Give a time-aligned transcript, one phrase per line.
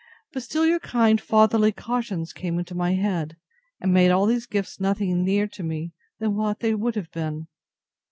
[0.33, 3.37] But still your kind fatherly cautions came into my head,
[3.79, 7.45] and made all these gifts nothing near to me what they would have been.